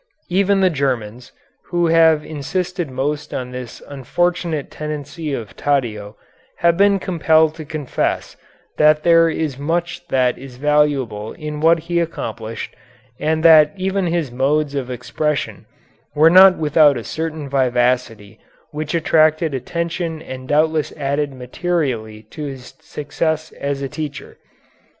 [0.29, 1.31] Even the Germans,
[1.65, 6.15] who have insisted most on this unfortunate tendency of Taddeo,
[6.57, 8.35] have been compelled to confess
[8.79, 12.75] that there is much that is valuable in what he accomplished,
[13.19, 15.67] and that even his modes of expression
[16.15, 18.39] were not without a certain vivacity
[18.71, 24.37] which attracted attention and doubtless added materially to his success as a teacher.